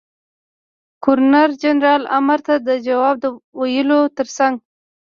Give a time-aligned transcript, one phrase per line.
[1.03, 3.17] ګورنر جنرال امر ته د جواب
[3.59, 4.55] ویلو تر څنګ.